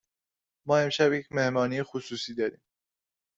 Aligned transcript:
ما 0.65 0.77
امشب 0.79 1.13
یک 1.13 1.27
مهمانی 1.31 1.83
خصوصی 1.83 2.35
داریم. 2.35 2.61